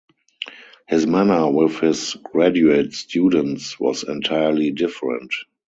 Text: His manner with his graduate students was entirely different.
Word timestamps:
His 0.87 1.05
manner 1.05 1.47
with 1.51 1.79
his 1.79 2.15
graduate 2.15 2.93
students 2.93 3.79
was 3.79 4.01
entirely 4.01 4.71
different. 4.71 5.31